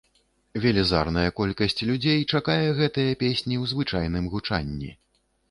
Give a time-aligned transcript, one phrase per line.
[0.63, 4.91] Велізарная колькасць людзей чакае гэтыя песні ў звычайным гучанні.